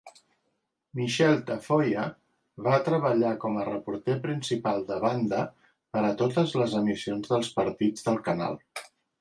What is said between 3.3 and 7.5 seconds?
com a reporter principal de banda, per a totes les emissions de